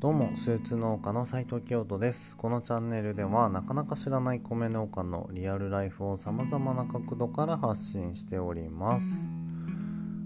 [0.00, 2.36] どうもスーツ農家の斉藤清人です。
[2.36, 9.30] このチャンネルではなかなか知らない米農家のリアルライフを様々な角度から発信しております。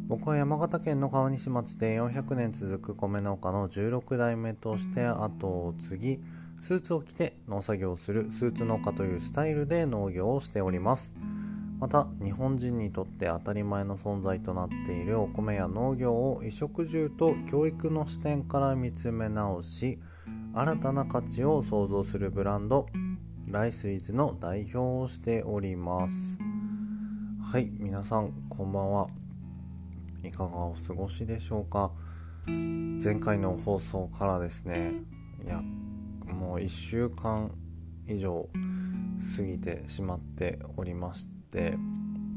[0.09, 6.21] 僕は山形県の川西町で400年続く米農家の16代目として後を継ぎ
[6.61, 11.14] スーツを着て農作業をするスーツ農家というスタイルで農業をしております。
[11.79, 20.00] また日本人にとって当たり前の存在となっているお米や農業を衣食住と教育の視点から見つめ直し
[20.55, 22.86] 新たな価値を創造するブランド
[23.46, 26.39] ライスイズの代表をしております。
[27.50, 29.08] はい皆さんこんばんは。
[30.25, 31.93] いかがお過ごしでしょうか？
[32.47, 34.95] 前回の放送からですね
[35.45, 35.62] いや
[36.34, 37.53] もう1週間
[38.06, 38.48] 以上
[39.36, 41.78] 過ぎてしまっておりましてって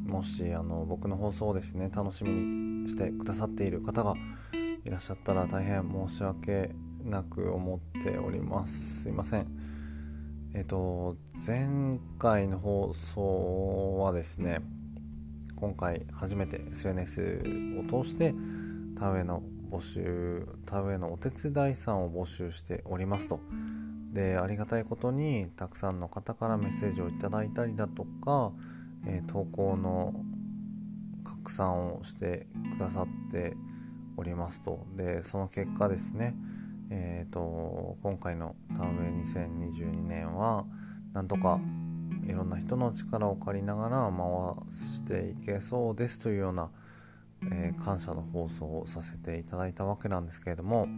[0.10, 2.32] もしあの僕の放送をですね楽しみ
[2.84, 4.14] にしてくださっている方が
[4.86, 6.72] いらっしゃったら大変申し訳
[7.04, 9.04] なく思っております。
[9.04, 9.48] すいません。
[10.54, 14.60] えっと前回の放送はですね
[15.56, 17.44] 今回初めて SNS
[17.86, 18.34] を通して
[18.98, 23.40] 田植えの募集田植えのお手伝いさんを募集しておりますと。
[24.14, 28.52] でありがたいことにたくさんの方からメッセージをいただいたりだとか
[29.06, 30.14] えー、投稿の
[31.24, 33.56] 拡散をしてくださって
[34.18, 34.86] おりますと。
[34.96, 36.36] でその結果ですね
[36.94, 40.66] えーと、今回の田植え2022年は
[41.14, 41.58] なんとか
[42.26, 46.70] いろんな人の力を借りながら回していけそうですというような、
[47.50, 50.90] えー、感謝の放送をさせていただいたわけなんですけれども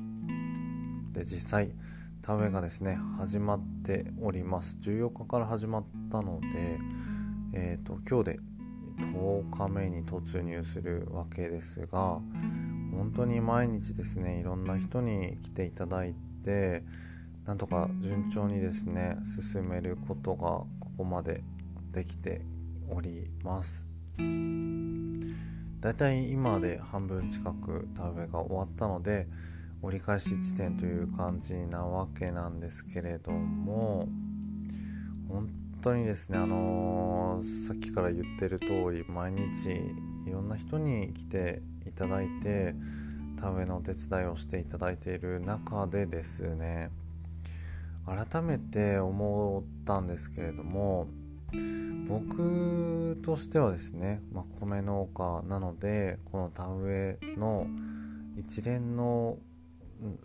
[1.11, 1.75] で実際
[2.23, 4.79] 田植えがですね始まっております。
[4.81, 6.79] 14日から始まったので
[7.55, 8.39] えーと、今日で
[9.13, 12.19] 10日目に突入するわけですが
[12.91, 16.83] 本当に毎日ですねいろんな人に来ていただいて
[17.45, 20.67] なんとか順調にですね進めることがこ
[20.97, 21.43] こまで
[21.91, 22.41] できて
[22.89, 23.87] おります。
[25.79, 29.27] だいたい今で半分近く田植えが終わったので
[29.81, 34.07] 折り返し地点という感じなわけなんですけれども
[35.27, 35.49] 本
[35.83, 39.69] 当にですねあのー、さっきから言ってる通り毎日
[40.25, 42.73] いろんな人に来ていただいて
[43.39, 46.89] 田植えのお手伝いをしていただいている中でですね
[48.05, 51.07] 改めて思ったんですけれども
[52.07, 57.67] 僕としてはですね、まあ、米農家なのでこの田植えの
[58.37, 59.37] 一連の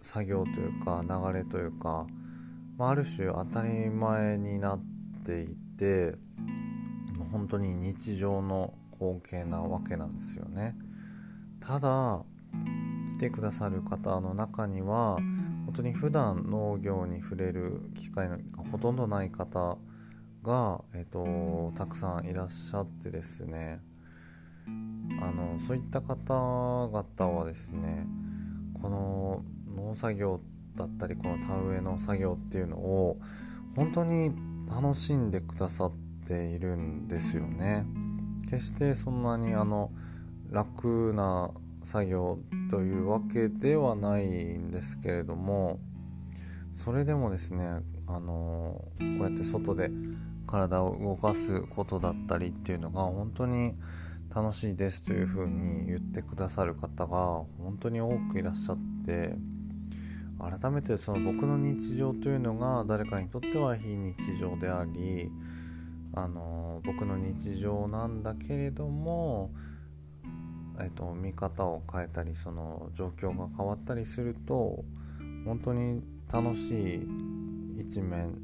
[0.02, 2.06] 作業というか流れというか、
[2.76, 4.87] まあ、ある種当たり前になって
[5.28, 6.14] ていて
[7.30, 10.74] 本当に日常の光景なわけなんですよね。
[11.60, 12.24] ただ
[13.14, 15.18] 来てくださる方の中には
[15.66, 18.38] 本当に普段農業に触れる機会が
[18.72, 19.76] ほとんどない方
[20.42, 23.82] が、えーと、たくさんいらっしゃってですね。
[25.20, 28.06] あのそういった方々はですね
[28.80, 29.42] この
[29.74, 30.40] 農作業
[30.76, 33.18] だったりこの田植えの作業っていうのを
[33.74, 34.32] 本当に
[34.68, 35.92] 楽しんでくださっ
[36.26, 37.86] ているんですよね。
[38.50, 39.90] 決してそんなにあの
[40.50, 41.50] 楽な
[41.82, 42.38] 作業
[42.70, 44.26] というわけではない
[44.56, 45.78] んですけれども
[46.72, 49.90] それでもですねあのこうやって外で
[50.46, 53.74] 体を動かすことだったりっていうのが本当に
[54.34, 57.16] 楽しいですというふうに言ってくださる方が
[57.58, 59.36] 本当に多くいらっしゃって
[60.38, 65.30] 改めてその僕の日常というのが誰かにとっては非日常であり
[66.14, 69.50] あの僕の日常なんだけれども、
[70.80, 74.84] えっと、見方を変えたりその状況が変わったりすると
[75.44, 78.38] 本当に楽しい一面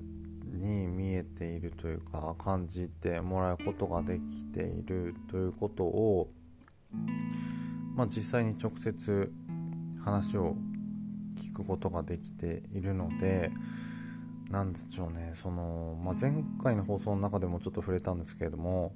[0.44, 6.30] に見えているというか感じてもらうことができているということを、
[7.94, 9.32] まあ、実際に直接
[10.04, 10.56] 話を
[11.36, 13.50] 聞くことができているので
[14.50, 15.32] 何でしょうね。
[15.34, 16.32] その、まあ、前
[16.62, 18.94] 回の放送の中でもちょっと触れたんですけれども、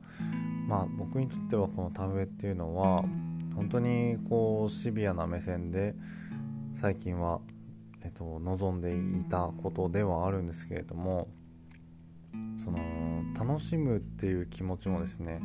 [0.69, 3.05] まあ、僕にとってはこの田植えっていうのは
[3.57, 5.97] 本当にこうシビアな目線で
[6.73, 7.41] 最近は、
[8.05, 11.29] えっと、望んでいたことではあるんですけれども
[12.63, 12.79] その
[13.37, 15.41] 楽しむっていう気持ちもですね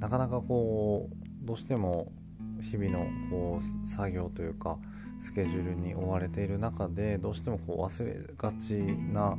[0.00, 2.12] なかなかこうどうしても
[2.60, 4.78] 日々のこう作業というか
[5.20, 8.74] スケジュールに追われている中でどうしてもこう忘れがち
[9.12, 9.36] な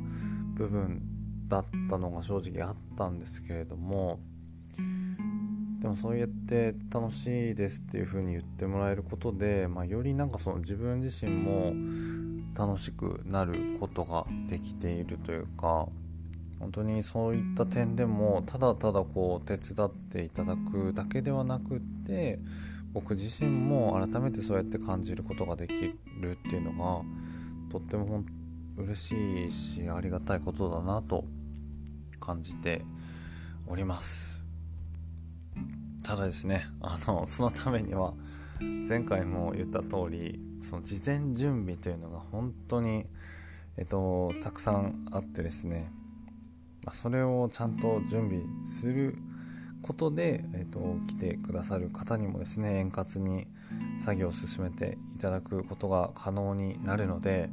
[0.54, 1.02] 部分
[1.48, 4.20] だったのが正直あったんですけれども
[5.80, 11.72] でもそうやって楽しいですっていう風に言ってもらえることで、まあ、よりなんかその自分自身も
[12.56, 15.88] 楽しくなることができているというか
[16.58, 22.40] 本当にそういった点でもただただこう手伝っていただくだけではなくって
[22.92, 25.74] 僕自身も改めてそうやって感じることができ
[26.20, 27.02] るっていうのが
[27.70, 28.24] とっても
[28.76, 31.24] 嬉しいしありがたいことだなと
[32.20, 32.82] 感じて
[33.66, 34.44] おります。
[36.02, 38.14] ただですねあの そのためには
[38.88, 43.04] 前回も言った通りその事前準備というのが本当に
[43.76, 45.92] えっとたくさんあってですね
[46.84, 49.18] まそれをちゃんと準備する
[49.82, 53.46] ことで、えーと、来てくださる方にもですね円滑に
[53.98, 57.50] 作業を進めていただくことが可能になるので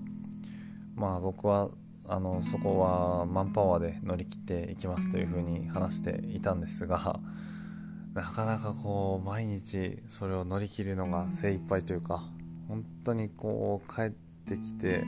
[0.95, 1.69] まあ僕は
[2.07, 7.19] あのそこはマンパワーで乗り切っていきますというふうに話していたんですが
[8.13, 12.24] なかなかこう毎日それを乗り切るのが精一杯というか
[12.68, 15.04] 本当にこう帰ってきて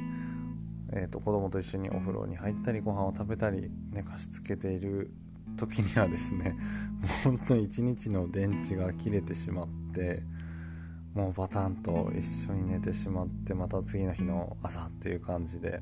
[0.93, 5.11] えーと、子供と一緒にお風呂に入ったりご飯を食べたり寝かしつけている
[5.57, 10.23] 時にはですねもう本当に一日の電池が切れてしまって
[11.13, 15.81] もうバタンと一緒に寝てしまってまた次の日の朝っていう感じで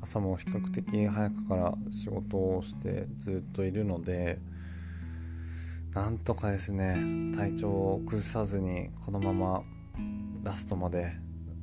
[0.00, 4.38] 朝も比較的早くから仕事をしてずっといるので
[5.94, 6.96] なんとかですね
[7.36, 9.62] 体調を崩さずにこのまま
[10.42, 11.12] ラストまで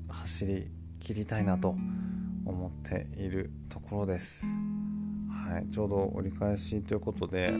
[0.09, 0.69] 走り
[0.99, 1.75] 切りたいなと
[2.45, 4.45] 思っているところです。
[5.47, 7.53] はい、ちょうど折り返しということで、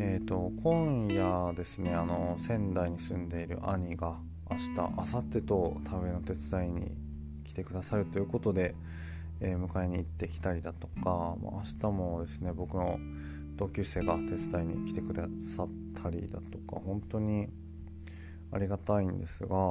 [0.00, 4.18] えーと、今夜ですねあの仙台に住んでいる兄が
[4.50, 6.96] 明日明後日と田植えの手伝いに
[7.44, 8.74] 来てくださるということで、
[9.40, 12.98] えー、迎えに行ってきたりだとか明日もですね僕の
[13.54, 15.68] 同級生が手伝いに来てくださっ
[16.02, 17.46] たりだとか本当に
[18.50, 19.70] ありがたいんですが、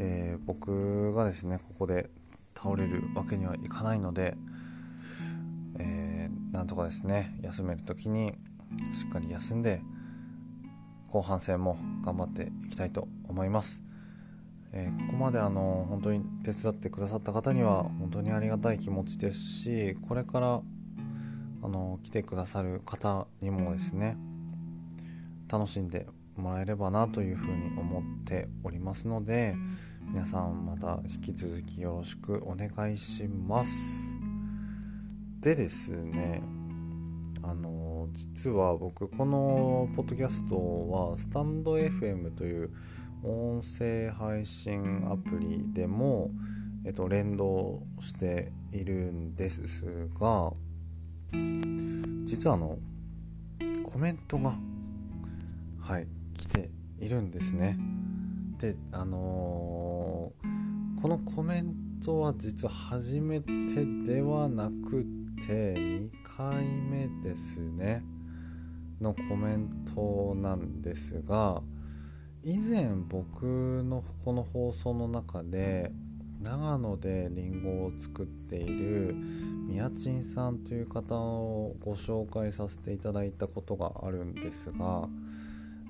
[0.00, 2.10] えー、僕がですねここで
[2.56, 4.36] 倒れるわけにはいかないので、
[6.62, 8.34] んとかですね休める時に
[8.92, 9.82] しっかり休んで
[11.10, 13.82] 後半戦も頑張っていきたいと思います、
[14.72, 20.62] えー、ここまであの本当に手伝ってくださった方には本当にありがたい気持ちですしこれから
[21.64, 24.16] あの来てくださる方にもですね
[25.50, 26.06] 楽しんで
[26.36, 29.54] もらえればなというふうに思っておりますので
[30.08, 34.11] 皆さんまた引き続きよろしくお願いします。
[35.42, 36.40] でですね
[37.42, 40.54] あの実は僕このポッドキャスト
[40.88, 42.70] はスタンド FM という
[43.24, 46.30] 音声配信アプリでも、
[46.86, 50.52] えっと、連動しているんですが
[52.24, 52.78] 実はあの
[53.84, 54.54] コメントが
[55.80, 56.06] はい
[56.38, 57.76] 来ているんですね。
[58.58, 63.50] であのー、このコメントは実は初めて
[64.04, 65.04] ではなく
[65.46, 68.04] て2回目ですね。
[69.02, 71.60] のコメントなんですが
[72.44, 75.92] 以前僕のこの放送の中で
[76.40, 79.14] 長野でりんごを作っている
[79.68, 85.08] みやちんさんという方をご紹介させていただいたことがあるんですが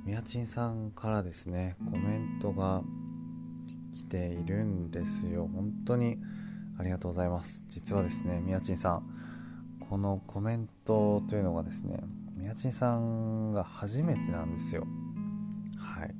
[0.05, 2.82] みやちんさんからですねコメントが
[3.94, 5.48] 来ているんですよ。
[5.53, 6.19] 本当に
[6.79, 7.65] ありがとうございます。
[7.69, 9.03] 実はですねみやちんさん
[9.93, 11.99] このコメントというのがですね
[12.34, 14.87] みやちんさんが初めてなんですよ。
[15.77, 16.15] はい。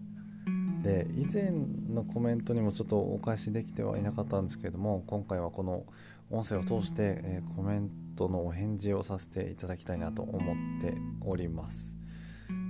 [0.83, 1.51] で以前
[1.89, 5.87] のコメントにもちょっとお返しできてはいなかったんですけれども今回はこの
[6.31, 11.97] 音声を通して、えー、コメントのお返事をさせていただきたいなと思っております。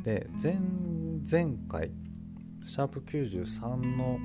[0.05, 0.61] で前
[1.29, 1.91] 前回
[2.65, 4.21] シャープ93の、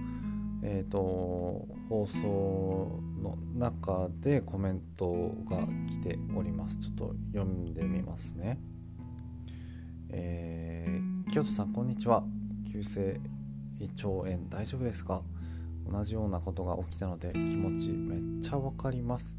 [0.63, 6.77] えーと、放送の中でコメントが来ております。
[6.77, 8.59] ちょっと読んでみますね。
[10.09, 12.23] えー、清人さんこんにちは。
[12.71, 13.19] 急性
[13.79, 15.21] 胃腸炎大丈夫ですか？
[15.89, 19.35] 同じようなことが起きたので気持ちめっちゃわかります。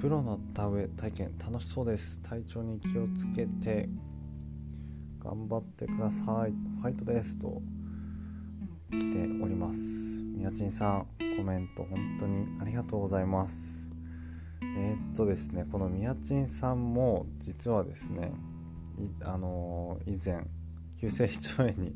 [0.00, 2.20] プロの田植え体験楽しそうです。
[2.22, 3.88] 体調に気をつけて。
[5.22, 6.52] 頑張ってください。
[6.80, 7.38] ファイトです。
[7.38, 7.60] と。
[8.90, 9.80] 来ております。
[10.34, 11.06] みやちんさん
[11.36, 13.88] コメント本当にありがとうございます。
[14.76, 18.32] えー、っとですねこのみやちんさんも実はですね
[19.22, 20.44] あのー、以前
[21.00, 21.94] 急性胃腸炎に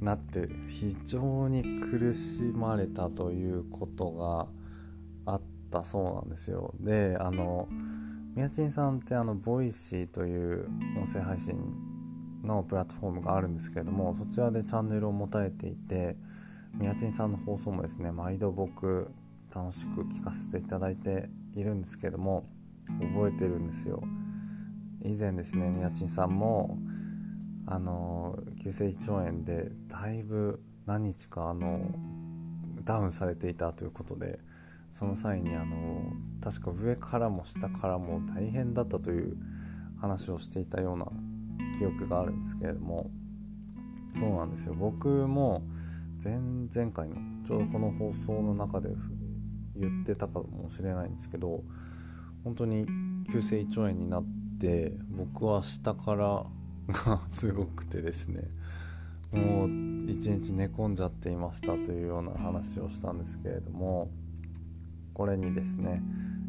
[0.00, 6.74] なって非常に苦しまれたということがあったそうなんですよ。
[6.80, 7.68] であの
[8.34, 10.68] みやちんさんってあのボイシーという
[10.98, 11.56] 音声配信
[12.42, 16.16] のプラットフォームがあるんですけれどもそちらでチャンネルを持たれていて
[16.74, 19.10] 宮地さんの放送もですね毎度僕
[19.54, 22.48] 楽しく聞かせていただいているんですけども
[23.00, 24.02] 覚えてるんですよ。
[25.04, 26.78] 以前ですね宮地さんも
[27.66, 31.80] あの急性胃腸炎でだいぶ何日かあの
[32.84, 34.38] ダウンされていたということで
[34.90, 36.12] その際にあの
[36.42, 39.36] 確か上からも下からも大変だったという
[40.00, 41.06] 話をしていたような
[41.78, 43.10] 記憶があるんですけれども
[44.12, 44.74] そうなんですよ。
[44.74, 45.62] 僕も
[46.22, 48.90] 前々回のちょうどこの放送の中で
[49.74, 51.62] 言ってたかもしれないんですけど
[52.44, 52.86] 本当に
[53.32, 54.24] 急性胃腸炎になっ
[54.60, 56.44] て僕は下から
[56.88, 58.42] がすごくてですね
[59.32, 64.10] もう一日寝込んじゃっていましたというような話をしたんですけれども
[65.14, 66.02] これにですね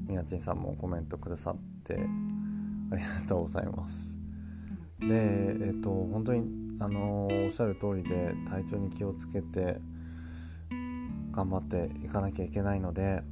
[0.08, 1.96] みやちんさんもコメントくださって
[2.92, 4.16] ありがとうございます。
[5.00, 9.80] でえっ、と本当にあのおっしゃる通りで体調に気をつけて
[11.32, 13.24] 頑張っていかなきゃいけないので、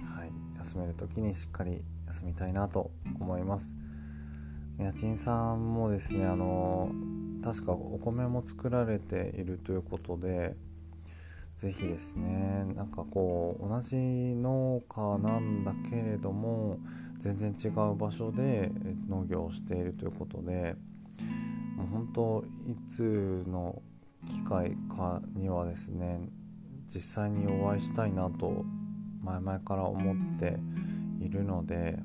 [0.00, 2.90] はい、休める時にしっかり休みたいなと
[3.20, 3.76] 思います。
[4.78, 6.90] みやちんさんもですねあの
[7.44, 10.56] 確かお米も作られているということで
[11.56, 16.78] 是非ですねなんかこう同じ農家なんだけれども
[17.18, 18.70] 全然違う場所で
[19.08, 20.74] 農業をしているということで
[21.76, 23.82] 本当いつの
[24.28, 26.28] 機会かにはですね
[26.94, 28.64] 実際にお会いしたいなと
[29.22, 30.58] 前々から思って
[31.20, 31.98] いるので、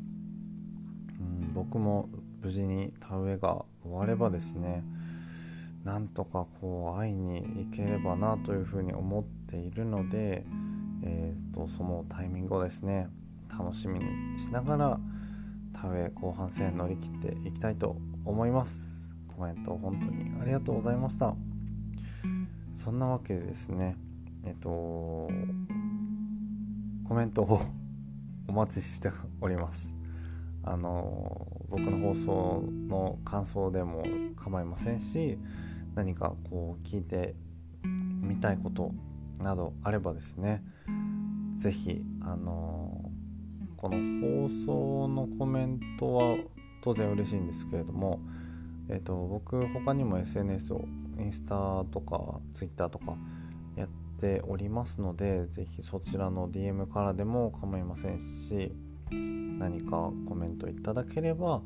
[1.19, 2.09] うん、僕も
[2.41, 4.83] 無事に田植えが終わればですね
[5.83, 10.45] なんとかこう会いに行ければなというふうに思っているので、
[11.03, 13.07] えーと、そのタイミングをですね
[13.49, 14.05] 楽しみに
[14.37, 14.99] しながら
[15.73, 17.95] 田植え後半戦乗り切っていきたいと
[18.25, 18.96] 思います。
[19.37, 21.35] コメント本当にありがとうございました。
[22.75, 23.95] そんなわけでですね
[24.43, 24.69] えっと
[27.07, 27.61] コメントを
[28.49, 29.93] お待ちしております。
[30.63, 34.03] あの僕の放送の感想でも
[34.35, 35.37] 構いませんし
[35.95, 37.35] 何かこう聞いて
[38.21, 38.91] みたいこと
[39.39, 40.63] などあればですね
[41.57, 43.11] 是非あの
[43.77, 46.37] この放送のコメントは
[46.83, 48.19] 当然嬉しいんですけれども、
[48.89, 50.85] えーと、僕他にも SNS を
[51.19, 53.17] インスタとか Twitter とか
[53.75, 53.89] やっ
[54.19, 58.71] ておりますので是非そちらの DM からでも構いませんし
[59.11, 61.61] 何かコメントいただければ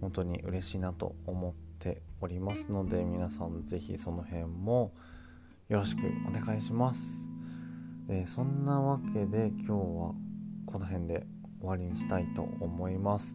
[0.00, 4.92] 本当に嬉しいなと思っておりますので皆さん是非その辺も
[5.68, 7.00] よろしくお願いします、
[8.08, 10.14] えー、そんなわけで今日は
[10.66, 11.26] この辺で
[11.60, 13.34] 終わりにしたいと思います。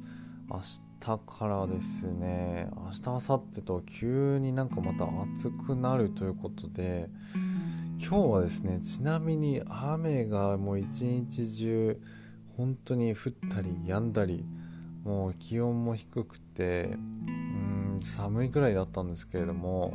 [0.54, 0.62] 明
[1.00, 5.06] 日からですね明日明後日と急になんかまた
[5.40, 7.10] 暑くなるということで
[7.98, 12.02] 今日はですねちなみに雨がもう一日中
[12.58, 14.44] 本当に降ったり止んだり
[15.06, 19.94] もう気温も低くてうん寒いくらいだったんですけれども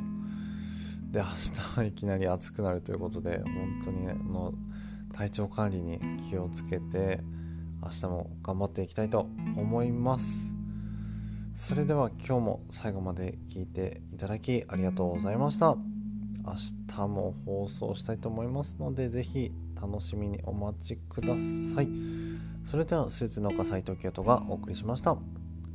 [1.11, 4.55] で明日はいきなり暑くなるということで本当にの
[5.13, 7.21] 体調管理に気をつけて
[7.83, 10.55] 明日も頑張っていきたいと思います。
[11.55, 15.77] それでは今日も最後まで聞いていただきありがとうございました。
[16.45, 16.55] 明
[16.87, 21.29] 日も放送したいと思いますので是非楽しみにお待ちくだ
[21.75, 21.89] さい。
[22.65, 25.17] それではスーツ農家斉藤清人がお送りしました。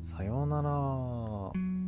[0.03, 1.81] さようなら。